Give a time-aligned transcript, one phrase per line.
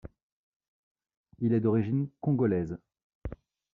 [1.41, 2.75] Il est d'origine congolaise.